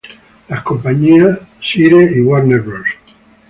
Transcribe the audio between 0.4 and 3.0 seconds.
Las compañías Sire y Warner Bros.